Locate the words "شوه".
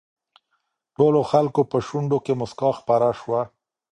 3.19-3.41